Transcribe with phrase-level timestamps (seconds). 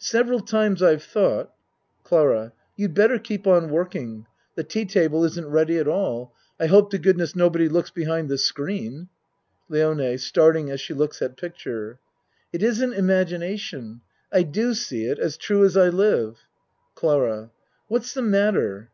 [0.00, 1.54] Several times I've thought
[2.02, 4.26] CLARA You'd better keep on working.
[4.56, 6.34] The tea table isn't ready at all.
[6.58, 9.08] I hope to goodness no body looks behind this screen.
[9.68, 12.00] LIONE (Starting as she looks at picture.)
[12.52, 14.00] It isn't imagination.
[14.32, 16.38] I do see it as true as I live.
[16.96, 17.52] CLARA
[17.86, 18.90] What's the matter?